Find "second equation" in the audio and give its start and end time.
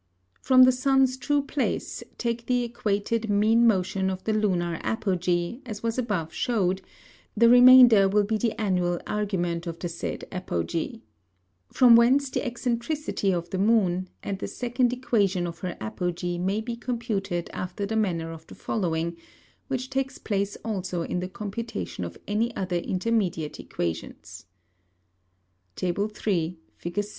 14.47-15.45